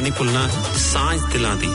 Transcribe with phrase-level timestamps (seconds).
[0.00, 0.42] नि पुल्ना
[0.76, 1.70] साँझ तिलाती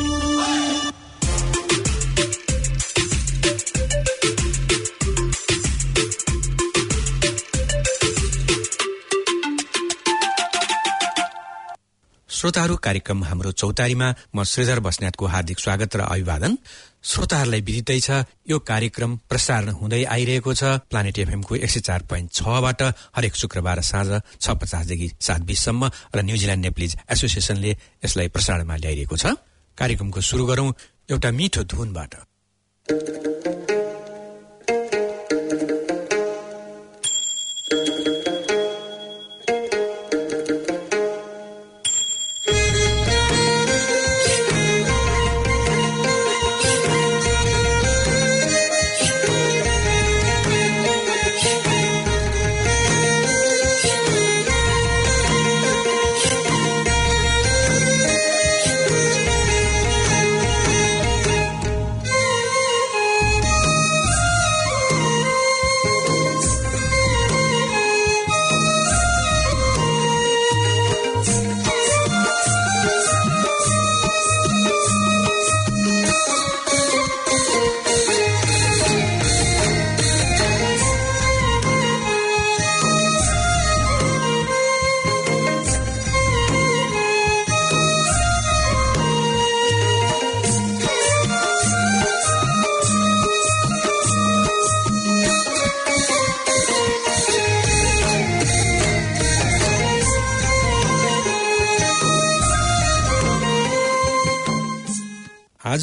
[12.30, 16.58] श्रोताहरू कार्यक्रम हाम्रो चौतारीमा म श्रीधर बस्नेतको हार्दिक स्वागत र अभिवादन।
[17.04, 18.10] श्रोताहरूलाई विदितै छ
[18.50, 22.82] यो कार्यक्रम प्रसारण हुँदै आइरहेको छ। प्लानेट एफएमको एक सय चार पोइन्ट छबाट
[23.16, 24.10] हरेक शुक्रबार साँझ
[24.40, 27.72] छ पचासदेखि सात बिससम्म र न्युजिल्यान्ड नेप्लिज एसोसिएसनले
[28.06, 29.36] यसलाई प्रसारणमा ल्याइरहेको छ।
[29.78, 30.70] कार्यक्रमको सुरु गरौं
[31.12, 32.14] एउटा मिठो धुनबाट।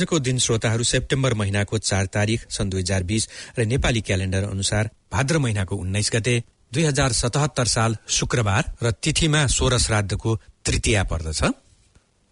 [0.01, 4.89] आजको दिन श्रोताहरू सेप्टेम्बर महिनाको चार तारिक सन् दुई हजार बीस र नेपाली क्यालेण्डर अनुसार
[5.12, 6.34] भाद्र महिनाको उन्नाइस गते
[6.73, 10.31] दुई हजार सतहत्तर साल शुक्रबार र तिथिमा सोह्र श्राद्धको
[10.65, 11.41] तृतीया पर्दछ।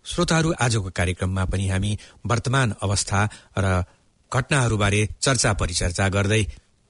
[0.04, 1.92] श्रोताहरू आजको कार्यक्रममा पनि हामी
[2.24, 3.20] वर्तमान अवस्था
[3.58, 3.84] र
[4.32, 6.42] घटनाहरूबारे चर्चा परिचर्चा गर्दै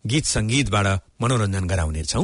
[0.04, 0.86] गीत संगीतबाट
[1.22, 2.22] मनोरञ्जन गराउनेछौ।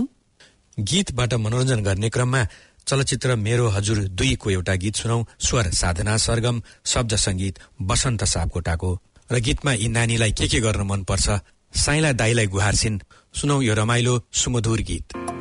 [0.79, 2.47] गीतबाट मनोरञ्जन गर्ने क्रममा
[2.87, 8.99] चलचित्र मेरो हजुर दुईको एउटा गीत सुनौ। स्वर साधना सरगम शब्द संगीत बसन्त सापकोटाको।
[9.33, 11.31] र गीतमा यी नानीलाई के के गर्न मनपर्छ?
[11.75, 13.01] साइला दाईलाई गुहार्सिन
[13.35, 15.34] सुनौ यो रमाइलो सुमधुर गीत।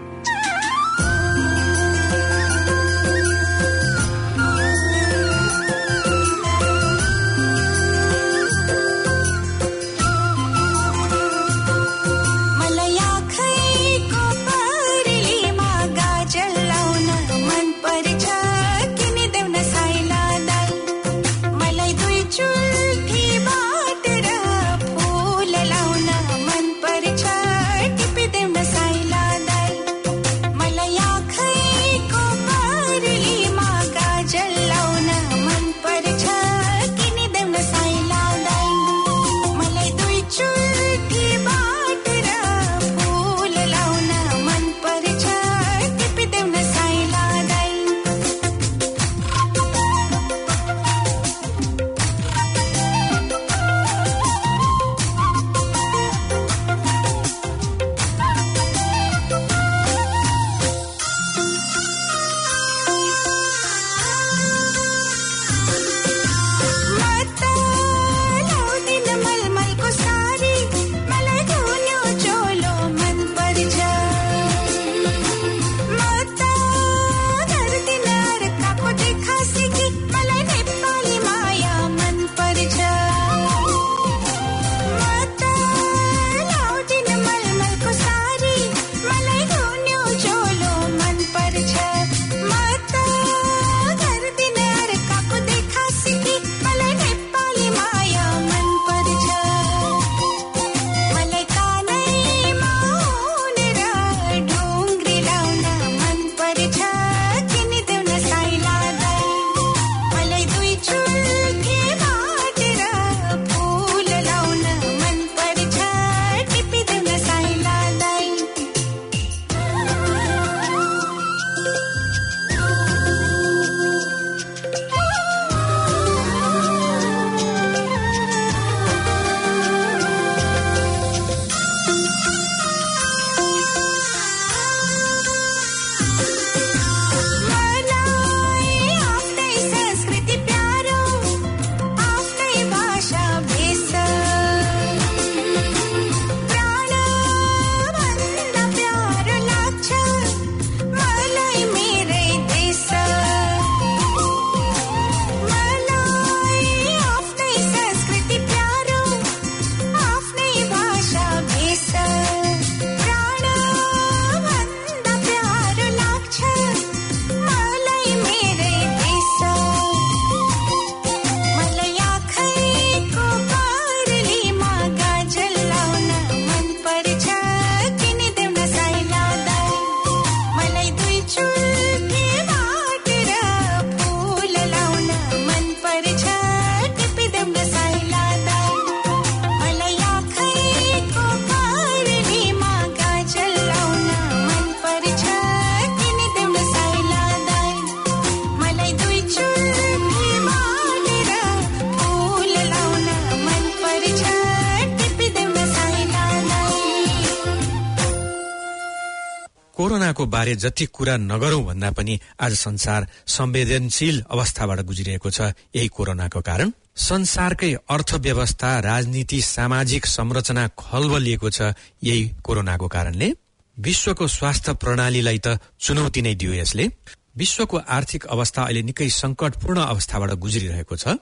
[210.14, 215.42] कोरोनाको बारे जति कुरा नगरौं भन्दा पनि आज संसार संवेदनशील अवस्थाबाट गुज्रिरहेको छ
[215.74, 221.74] यही कोरोनाको कारण। संसारकै अर्थव्यवस्था राजनीति सामाजिक संरचना खलबलिएको छ
[222.04, 223.34] यही कोरोनाको कारणले।
[223.78, 226.86] विश्वको स्वास्थ्य प्रणालीलाई त चुनौती नै दियो यसले।
[227.34, 231.18] विश्वको आर्थिक अवस्था अहिले निकै संकटपूर्ण अवस्थाबाट गुज्रिरहेको छ।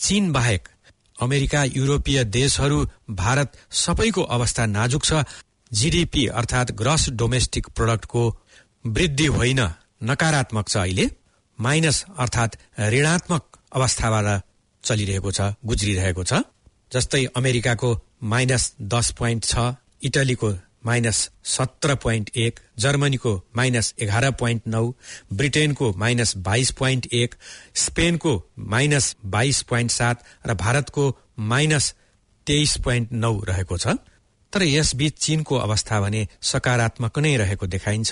[0.00, 0.68] चीन बाहेक
[1.20, 2.78] अमेरिका युरोपीय देशहरू
[3.12, 5.12] भारत सबैको अवस्था नाजुक छ।
[5.72, 8.22] जीडीपी अर्थात ग्रस डोमेस्टिक प्रोडक्टको
[8.86, 9.60] वृद्धि होइन
[10.02, 11.06] नकारात्मक छ अहिले।
[11.58, 12.56] माइनस अर्थात
[12.92, 14.42] ऋणात्मक अवस्थाबाट
[14.84, 16.42] चलिरहेको छ गुज्रिरहेको छ।
[16.92, 17.90] जस्तै अमेरिकाको
[18.32, 19.70] माइनस दस पोइन्ट छ
[20.02, 20.50] इटलीको
[20.84, 24.84] माइनस सत्र पोइन्ट एक जर्मनीको माइनस एघार पोइन्ट नौ
[25.32, 27.34] ब्रिटेनको माइनस बाइस पोइन्ट एक
[27.78, 28.32] स्पेनको
[28.74, 31.04] माइनस बाइस पोइन्ट सात र भारतको
[31.52, 31.94] माइनस
[32.46, 33.96] तेइस पोइन्ट नौ रहेको छ।
[34.52, 38.10] तर यसबीच चीनको अवस्था भने सकारात्मक नै रहेको देखाइन्छ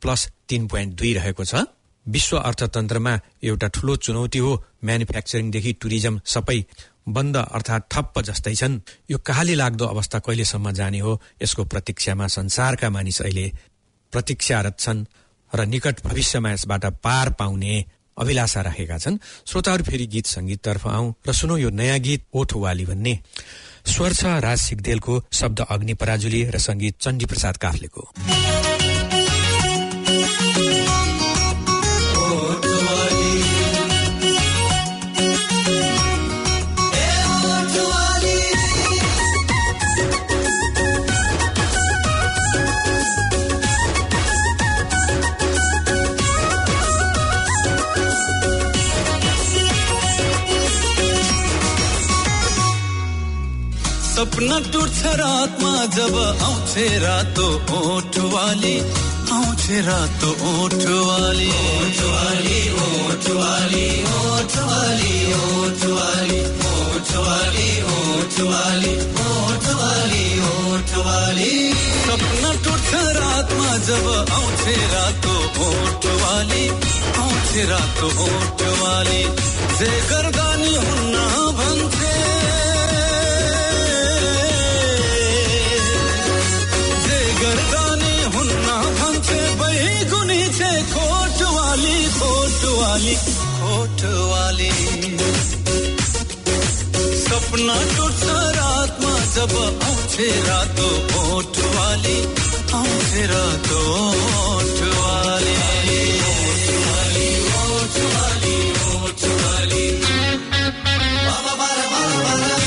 [0.00, 1.54] प्लस तीन पोइन्ट दुई रहेको छ।
[2.06, 3.14] विश्व अर्थतन्त्रमा
[3.44, 4.52] एउटा ठूलो चुनौती हो
[4.84, 6.58] म्यानुफ्याक्चरिङदेखि टुरिज्म सबै
[7.08, 8.80] बन्द अर्थात ठप्प जस्तै छन्।
[9.10, 11.12] यो कहाली लाग्दो अवस्था कहिलेसम्म जाने हो
[11.42, 13.46] यसको प्रतीक्षामा संसारका मानिस अहिले
[14.12, 15.04] प्रतीक्षारत छन्
[15.52, 17.84] र निकट भविष्यमा यसबाट पार पाउने
[18.18, 23.14] अभिलाषा राखेका छन्। श्रोताहरू फेरि गीत संगीततर्फ आउँ र सुनौ यो नयाँ गीत ओठवाली भन्ने।
[23.86, 28.02] स्वर छ राज सिगदेलको शब्द अग्नि पराजुली र संगीत चण्डी प्रसाद काफ्लेको।
[55.04, 57.46] रातमा जब आउँछ रातो
[57.78, 58.76] ओठवाली
[59.36, 63.86] आउँछ रातो ओठवाली ओठवाली ओठवाली
[64.18, 66.70] ओठवाली ओठवाली
[67.02, 71.52] ओठवाली ओठवाली ओठवाली ओठवाली
[72.06, 74.06] सपना टुट्छ रातमा जब
[74.38, 74.64] आउँछ
[74.94, 75.36] रातो
[75.68, 76.68] ओठवाली
[77.18, 79.22] आउँछ रातो ओठवाली
[79.78, 81.16] जे गर्दा नि हुन्न
[81.58, 82.11] भन्छे
[91.72, 93.14] वाली, खोट वाली।
[93.58, 94.70] खोट वाली।
[97.24, 100.88] सपना टूटा रात में जब आउँछे रातो
[101.34, 102.18] ओठ वाली
[102.74, 105.56] आउँछे रातो ओठ वाली।
[106.18, 106.74] ओठ
[108.04, 108.72] वाली
[109.44, 109.86] वाली।
[111.26, 112.61] बाबा बाबा बाबा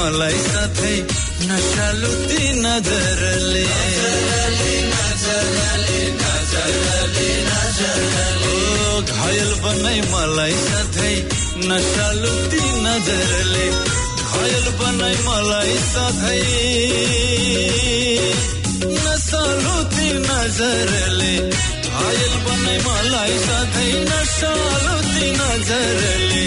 [0.00, 0.96] मलाई साथै
[1.48, 3.64] नचालु लुटी नजरले
[9.20, 11.14] घयल बनाइ मलाई साथै
[11.68, 13.66] नशा लुटी नजरले।
[14.30, 16.40] घयल बनाइ मलाई साथै
[19.04, 21.34] नशा लुटी नजरले।
[21.90, 24.52] घायल बनाइ मलाई साथै नशा
[24.86, 26.46] लुटी नजरले।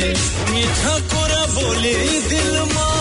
[0.51, 1.95] मिठा कुरा बोले
[2.29, 2.92] दिलमा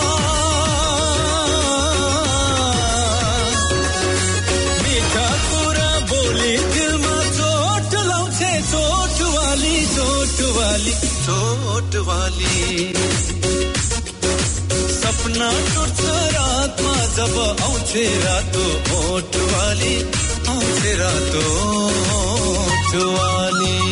[11.23, 12.93] चोट वाली।
[14.93, 18.65] सपना टुटता रात मा, जब आउँथे रातो
[18.99, 19.95] ओठ वाली
[20.49, 21.45] आउँथे रातो
[22.19, 23.92] ओठ वाली।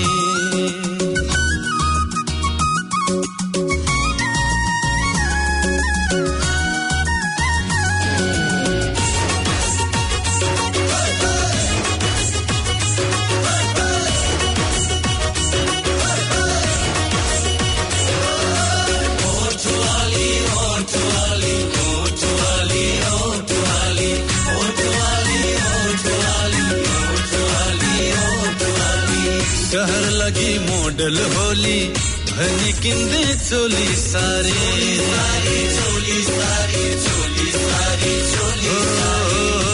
[31.01, 31.89] मोडल होली
[32.31, 34.53] भनी किंदे चोली सारी।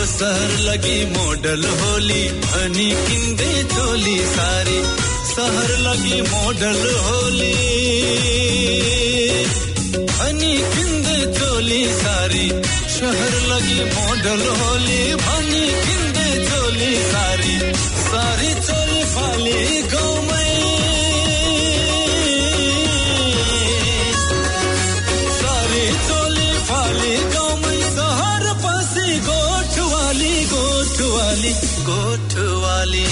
[0.06, 4.82] सहर लगी मोडल होली अनि किन्दे चोली सारी।
[5.34, 7.54] सहर लगी मोडल होली।
[10.74, 12.48] किन्दे चोली सारी।
[12.98, 13.80] सहर लगी
[14.46, 15.66] होली भनी
[17.12, 20.05] सारी। सारी चोली
[30.96, 31.52] गोठवाली
[31.86, 33.06] गोठवाली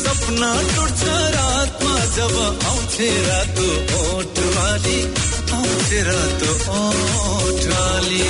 [0.00, 1.02] सपना टुट्छ
[1.34, 2.34] रातमा जब
[2.70, 2.96] आउँछ
[3.28, 3.68] रातो
[4.00, 4.98] ओठवाली
[5.52, 8.20] आउँछ रातो ओठवाली।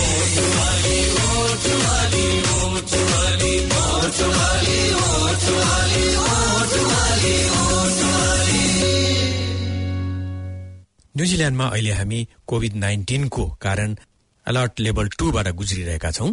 [0.00, 0.98] ओठवाली
[1.30, 2.28] ओठवाली
[2.60, 8.62] ओठवाली ओठवाली ओठवाली ओठवाली ओठवाली।
[11.14, 13.90] न्युजिल्यान्डमा अहिले हामी कोभिड नाइन्टिनको कारण
[14.46, 16.30] अलर्ट लेभल टूबाट गुज्रिरहेका छौं।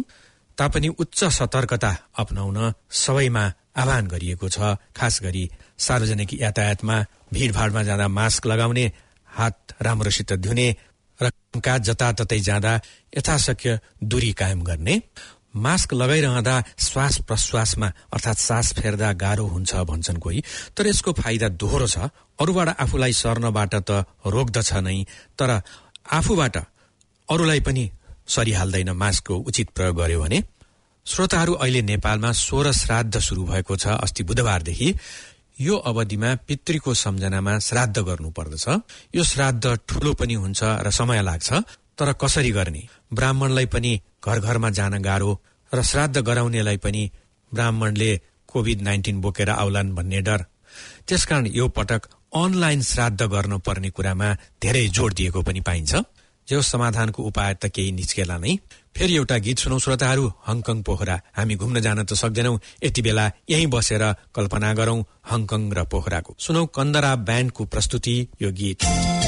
[0.58, 2.58] तापनि उच्च सतर्कता अपनाउन
[2.90, 3.44] सबैमा
[3.76, 5.44] आह्वान गरिएको छ। खास गरी
[5.78, 6.96] सार्वजनिक यातायातमा
[7.32, 8.84] भीड़भाड़मा जाँदा मास्क लगाउने
[9.28, 10.68] हात राम्रोसित धुने
[11.20, 12.72] र कामकाज जताततै जाँदा
[13.16, 14.94] यथाशक्य दूरी कायम गर्ने।
[15.56, 20.42] मास्क लगाइरहँदा श्वास प्रश्वासमा अर्थात् सास फेर्दा गाह्रो हुन्छ भन्छन् कोही।
[20.76, 25.02] तर यसको फाइदा दोहोरो छ। अरूबाट आफूलाई सर्नबाट त रोक्दछ नै
[25.38, 25.50] तर
[26.18, 26.56] आफूबाट
[27.28, 27.90] अरूलाई पनि
[28.34, 30.42] सरिहाल्दैन मास्कको उचित प्रयोग गर्यो भने
[31.06, 34.88] श्रोताहरू अहिले नेपालमा सोह्र श्राद्ध शुरू भएको छ अस्ति बुधबारदेखि।
[35.60, 38.66] यो अवधिमा पितृको सम्झनामा श्राद्ध गर्नु पर्दछ
[39.14, 41.48] यो श्राद्ध ठूलो पनि हुन्छ र समय लाग्छ
[41.98, 42.82] तर कसरी गर्ने?
[43.12, 43.92] ब्राह्मणलाई पनि
[44.24, 45.32] घर घरमा जान गाह्रो
[45.72, 47.10] र श्राद्ध गराउनेलाई पनि
[47.52, 48.10] ब्राह्मणले
[48.48, 50.44] कोभिड नाइन्टिन बोकेर आउलान् भन्ने डर।
[51.08, 54.28] त्यसकारण यो पटक अनलाइन श्राद्ध गर्न पर्ने कुरामा
[54.62, 55.94] धेरै जोड़ दिएको पनि पाइन्छ।
[56.50, 58.56] जो समाधानको उपाय त केही निस्केला नै।
[58.96, 63.66] फेरि एउटा गीत सुनौ श्रोताहरू हङकङ पोखरा। हामी घुम्न जान त सक्दैनौ। यति बेला यहीँ
[63.66, 64.02] बसेर
[64.34, 65.00] कल्पना गरौं
[65.30, 69.27] हङकङ र पोखराको। सुनौ कन्दरा ब्यान्डको प्रस्तुति यो गीत।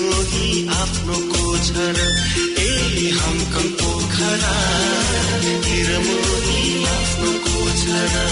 [0.00, 1.98] मोही आफ्नो कोझर
[2.64, 4.56] ए हमकम पोखरा
[5.66, 8.24] तिर मोही आफ्नो कोझरा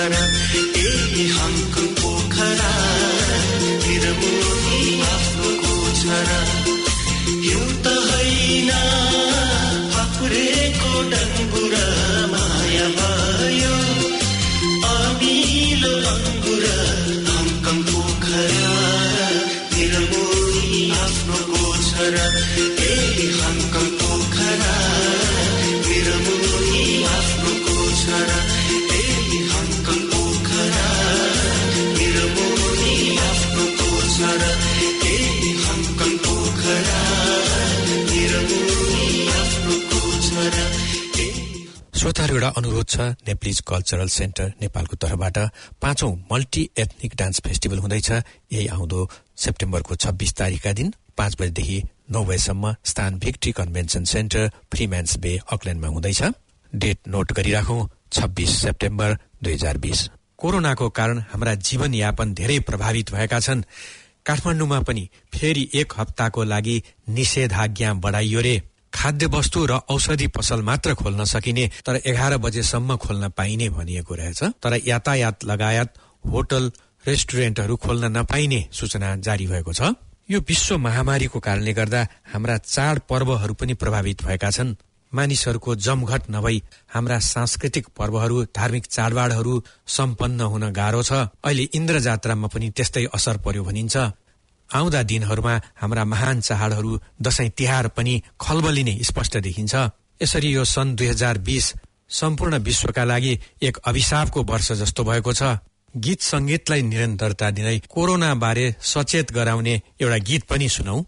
[0.00, 2.72] पोखरा पोखरा।
[3.82, 6.49] निरमोही आफ्नो गोछरा
[42.10, 45.36] श्रोताहरू एउटा अनुरोध छ नेप्लिज कल्चरल सेन्टर नेपालको तर्फबाट।
[45.82, 49.00] पाँचौं मल्टी एथनिक डान्स फेस्टिभल हुँदैछ। यही आउँदो
[49.38, 51.78] सेप्टेम्बरको छब्बीस तारिकका दिन पाँच बजेदेखि
[52.10, 56.22] नौ बजेसम्म स्थान भिक्ट्री कन्भेन्सन सेन्टर फ्रीम्यान्स बे अकल्यान्डमा हुँदैछ।
[56.72, 60.00] डेट नोट गरिराखौं छब्बीस सेप्टेम्बर दुई हजार बिस।
[60.38, 63.62] कोरोनाको कारण हाम्रा जीवनयापन धेरै प्रभावित भएका छन्।
[64.26, 66.76] काठमाडौँमा पनि फेरि एक हप्ताको लागि
[67.08, 68.56] निषेधाज्ञा बढाइयो रे।
[68.92, 74.42] खाद्य वस्तु र औषधि पसल मात्र खोल्न सकिने तर एघार बजेसम्म खोल्न पाइने भनिएको रहेछ।
[74.62, 76.70] तर यातायात लगायत होटल
[77.06, 79.94] रेस्टुरेन्टहरू खोल्न नपाइने सूचना जारी भएको छ।
[80.30, 84.76] यो विश्व महामारीको कारणले गर्दा हाम्रा चाड पर्वहरू पनि प्रभावित भएका छन्।
[85.12, 86.62] मानिसहरूको जमघट नभई
[86.94, 89.54] हाम्रा सांस्कृतिक पर्वहरू धार्मिक चाडबाडहरू
[89.86, 93.96] सम्पन्न हुन गाह्रो छ। अहिले इन्द्र जात्रामा पनि त्यस्तै असर पर्यो भनिन्छ।
[94.74, 99.74] आउँदा दिनहरूमा हाम्रा महान चाडहरू दशैं तिहार पनि खलबलिने स्पष्ट देखिन्छ।
[100.22, 101.72] यसरी यो सन् दुई हजार बिस
[102.10, 105.42] सम्पूर्ण विश्वका लागि एक अभिशापको वर्ष जस्तो भएको छ।
[105.96, 110.98] गीत संगीतलाई निरन्तरता दिँदै कोरोना बारे सचेत गराउने एउटा गीत पनि सुनौ।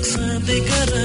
[0.00, 0.99] नुकसान कर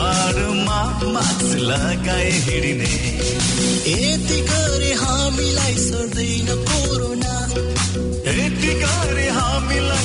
[0.00, 0.80] भिडभाडमा
[1.12, 2.92] मास्क लगाए हिँड्ने।
[3.90, 7.34] यति गरे हामीलाई सर्दैन कोरोना।
[8.28, 10.04] यति गरे हामीलाई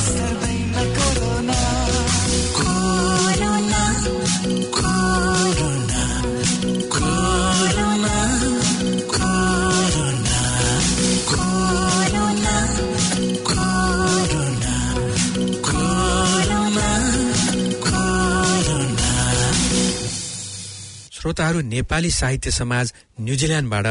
[21.25, 23.87] श्रोताहरू नेपाली साहित्य समाज न्युजिल्यान्डबाट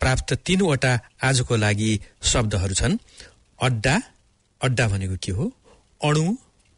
[0.00, 0.92] प्राप्त तीनवटा
[1.28, 1.90] आजको लागि
[2.24, 2.96] शब्दहरू छन्।
[3.60, 3.94] अड्डा
[4.60, 5.44] अड्डा भनेको के हो?
[6.00, 6.24] अणु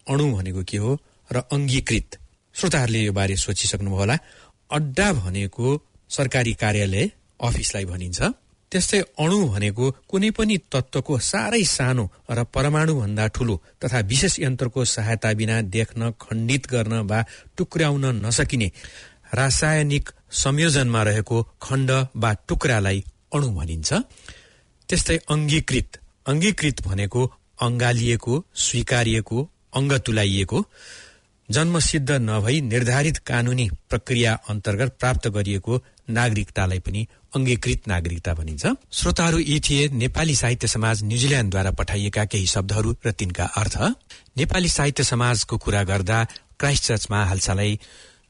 [0.06, 0.98] अणु भनेको के हो?
[1.30, 2.18] र अङ्गीकृत।
[2.54, 4.18] श्रोताहरूले यो बारे सोचिसक्नुभयो होला।
[4.70, 5.66] अड्डा भनेको
[6.10, 8.20] सरकारी कार्यालय अफिसलाई भनिन्छ।
[8.72, 15.32] त्यस्तै अणु भनेको कुनै पनि तत्त्वको साह्रै सानो र परमाणुभन्दा ठूलो तथा विशेष यन्त्रको सहायता
[15.38, 17.18] बिना देख्न खण्डित गर्न वा
[17.56, 18.68] टुक्र्याउन नसकिने
[19.32, 20.10] रासायनिक
[20.44, 21.90] संयोजनमा रहेको खण्ड
[22.22, 23.90] वा टुक्रालाई अणु भनिन्छ।
[24.88, 25.90] त्यस्तै अङ्गीकृत
[26.26, 27.22] अङ्गीकृत भनेको
[27.66, 29.38] अङ्गालिएको स्वीकारिएको
[29.78, 30.58] अङ्ग तुलाइएको
[31.48, 35.72] जन्मसिद्ध नभई निर्धारित कानूनी प्रक्रिया अन्तर्गत प्राप्त गरिएको
[36.18, 37.02] नागरिकतालाई पनि
[37.36, 43.44] अङ्गीकृत नागरिकता भनिन्छ। श्रोताहरू यी थिए नेपाली साहित्य समाज न्युजिल्याण्डद्वारा पठाइएका केही शब्दहरू र तिनका
[43.60, 43.76] अर्थ।
[44.38, 46.18] नेपाली साहित्य समाजको कुरा गर्दा
[46.60, 47.72] क्राइस्ट चर्चमा हालसालै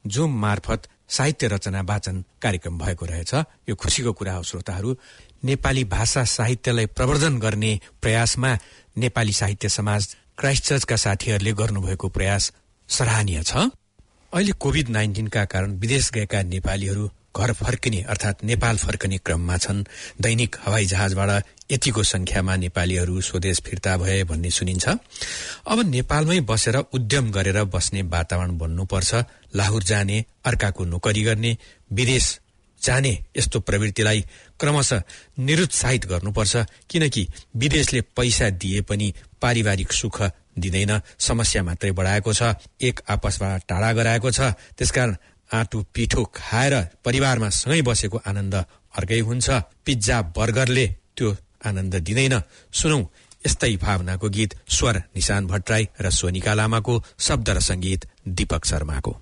[0.06, 3.34] जुम मार्फत साहित्य रचना वाचन कार्यक्रम भएको रहेछ
[3.68, 4.96] यो खुसीको कुरा हो श्रोताहरू।
[5.44, 8.58] नेपाली भाषा साहित्यलाई प्रवर्धन गर्ने प्रयासमा
[8.98, 12.52] नेपाली साहित्य समाज क्राइस्ट चर्चका साथीहरूले गर्नुभएको प्रयास
[12.88, 13.56] सराहनीय छ।
[14.32, 19.84] अहिले कोभिड नाइन्टिनका कारण विदेश गएका नेपालीहरू घर फर्किने अर्थात् नेपाल फर्कने क्रममा छन्।
[20.20, 24.88] दैनिक हवाई जहाजबाट यतिको संख्यामा नेपालीहरू स्वदेश फिर्ता भए भन्ने सुनिन्छ।
[25.66, 29.14] अब नेपालमै बसेर उद्यम गरेर बस्ने वातावरण बन्नुपर्छ।
[29.56, 31.56] लाहुर जाने अर्काको नोकरी गर्ने
[31.92, 32.26] विदेश
[32.82, 34.20] जाने यस्तो प्रवृत्तिलाई
[34.60, 35.02] क्रमशः
[35.38, 36.56] निरुत्साहित गर्नुपर्छ।
[36.90, 40.22] किनकि विदेशले पैसा दिए पनि पारिवारिक सुख
[40.58, 42.42] दिँदैन। समस्या मात्रै बढाएको छ।
[42.82, 44.40] एक आपसबाट टाढा गराएको छ।
[44.76, 45.16] त्यसकारण
[45.52, 48.54] आँटु पिठो खाएर परिवारमा सँगै बसेको आनन्द
[48.98, 49.50] अर्कै हुन्छ।
[49.84, 50.86] पिज्जा बर्गरले
[51.16, 51.28] त्यो
[51.66, 52.34] आनन्द दिँदैन।
[52.72, 52.98] सुनौ
[53.46, 59.12] यस्तै भावनाको गीत स्वर निशान भट्टराई र सोनिका लामाको शब्द र संगीत दीपक शर्माको।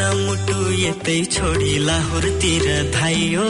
[0.00, 3.48] मन मुटु यतै छोडी लाहोरतिर धाइयो।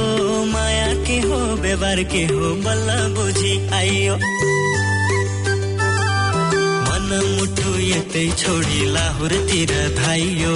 [0.53, 4.15] माया के हो व्यवहार के हो बल्ल बुझी आइयो।
[6.87, 10.55] मन मुटु यतै छोडी लाहोरतिर धाइयो।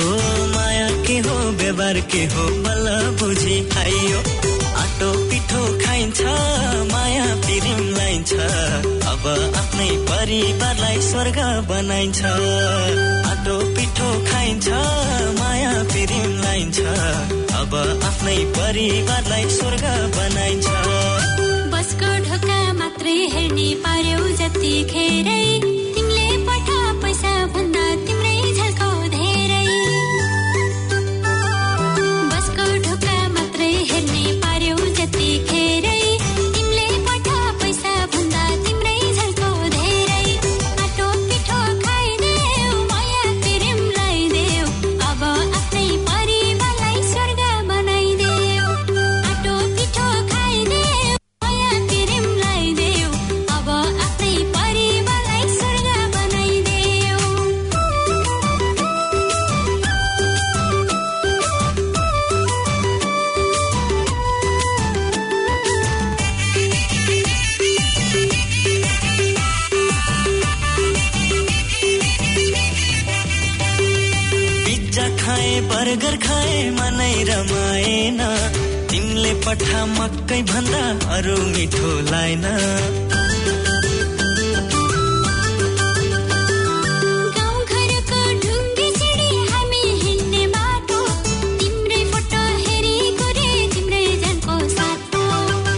[0.57, 4.19] माया के हो व्यवहार के हो बल्ल बुझी आइयो।
[4.83, 6.21] आटो पिठो खाइन्छ
[6.93, 8.33] माया पिरिम लाइन्छ।
[9.15, 9.31] अब
[9.63, 11.39] आफ्नै परिवारलाई स्वर्ग
[11.71, 12.21] बनाइन्छ।
[13.45, 14.69] आटो पिठो खाइन्छ
[15.39, 16.79] माया पिरिम लाइन्छ।
[17.61, 17.75] अब
[18.09, 19.85] आफ्नै परिवारलाई स्वर्ग
[20.17, 20.69] बनाइन्छ।
[21.75, 25.45] बसको ढोका मात्रै हेर्ने पार्यौ जतिखेरै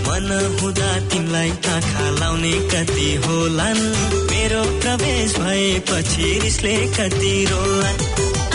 [0.07, 3.83] मन हुँदा तिमीलाई आँखा लाउने कति होलान्।
[4.31, 8.46] मेरो प्रवेश भएपछि रिसले कति रोलान्।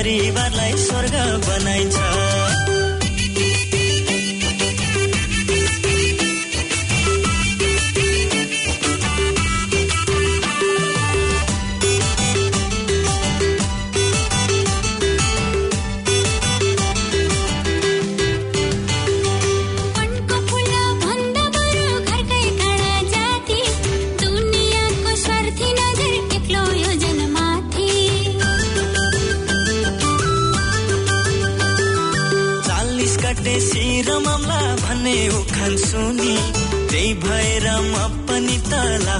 [0.00, 0.69] परिवारलाई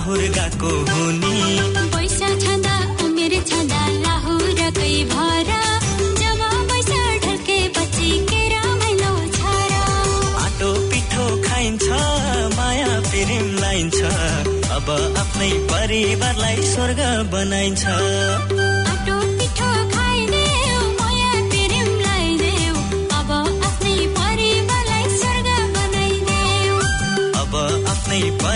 [0.00, 1.36] लाहुर गएको हुनी।
[1.92, 5.50] पैसा छँदा उमेर छँदा लाहुरकै भर।
[6.20, 9.40] जब पैसा ढल्केपछि के रमाइलो छ
[9.72, 9.74] र
[10.44, 11.84] आटो पिठो खाइन्छ
[12.56, 14.00] माया प्रेम लाइन्छ।
[14.72, 14.88] अब
[15.20, 17.00] आफ्नै परिवारलाई स्वर्ग
[17.36, 17.84] बनाइन्छ।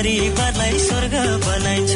[0.05, 1.95] परिवारलाई स्वर्ग बनाइन्छ।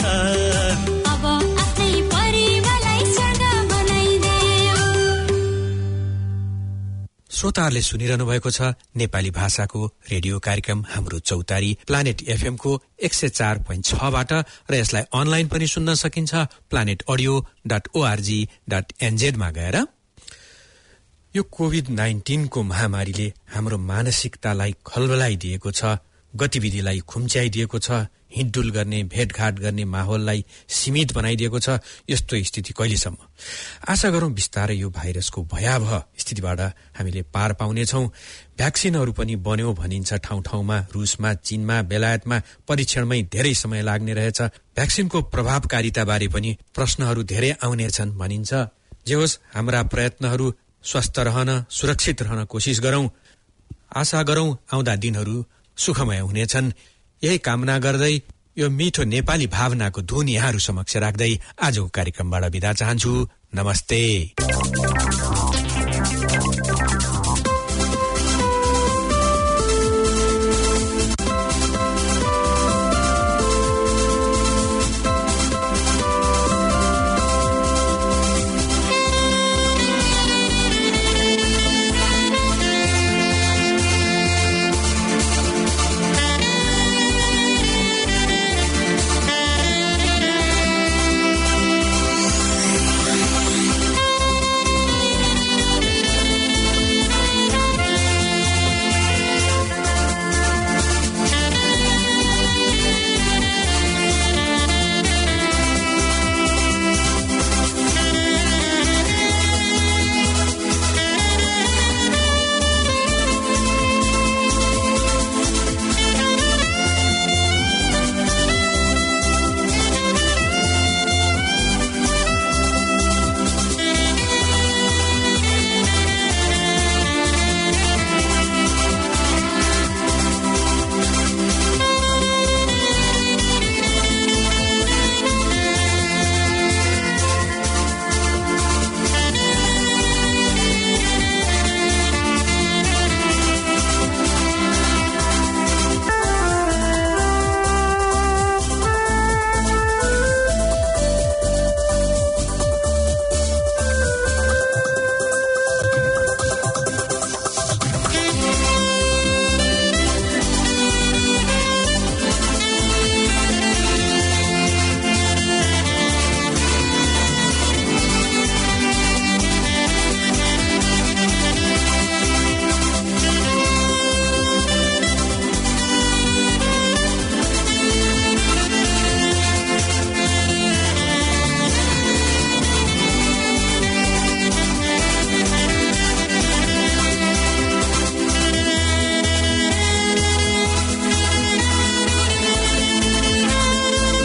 [1.09, 1.25] अब
[1.63, 3.43] आफ्नै परिवारलाई स्वर्ग
[3.73, 4.79] बनाइदेऊ।
[7.39, 9.81] श्रोताहरूले सुनिरहनु भएको छ नेपाली भाषाको
[10.13, 12.73] रेडियो कार्यक्रम हाम्रो चौतारी प्लानेट एफएमको
[13.05, 16.33] एक सय चार पोइन्ट छबाट र यसलाई अनलाइन पनि सुन्न सकिन्छ
[16.73, 17.35] Planet Audio
[17.69, 18.41] dot ORG
[18.73, 19.77] dot एनजेडमा गएर।
[21.35, 26.01] यो कोभिड नाइन्टिनको महामारीले हाम्रो मानसिकतालाई खलबलाइदिएको छ।
[26.35, 33.17] गतिविधिलाई खुम्च्याइदिएको छ हिँडडुल गर्ने भेटघाट गर्ने माहौललाई सीमित बनाइदिएको छ यस्तो स्थिति कहिलेसम्म?
[33.89, 36.61] आशा गरौं बिस्तारै यो भाइरसको भयावह स्थितिबाट
[36.99, 38.05] हामीले पार पाउनेछौ।
[38.59, 42.39] भ्याक्सिनहरू पनि बन्यो भनिन्छ ठाउँ ठाउँमा रूसमा चीनमा बेलायतमा
[42.69, 44.41] परीक्षणमै धेरै समय लाग्ने रहेछ।
[44.77, 48.53] भ्याक्सिनको प्रभावकारिताबारे पनि प्रश्नहरू धेरै आउनेछन् भनिन्छ।
[49.07, 50.47] जे होस् हाम्रा प्रयत्नहरू
[50.85, 53.09] स्वस्थ रहन सुरक्षित रहन कोसिस गरौं।
[53.97, 55.37] आशा गरौं आउँदा दिनहरू
[55.79, 56.73] सुखमय हुनेछन्।
[57.23, 58.15] यही कामना गर्दै
[58.59, 64.01] यो मिठो नेपाली भावनाको धुन यहाँहरू समक्ष राख्दै आजको कार्यक्रमबाट विदा चाहन्छु। नमस्ते।